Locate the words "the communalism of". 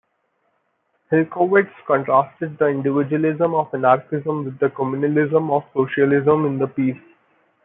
4.57-5.63